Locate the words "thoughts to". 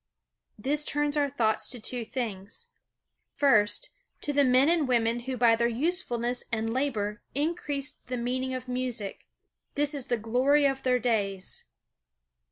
1.29-1.79